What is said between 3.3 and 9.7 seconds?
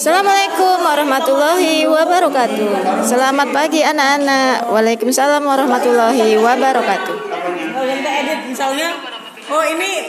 pagi anak-anak. Waalaikumsalam warahmatullahi wabarakatuh. Misalnya, oh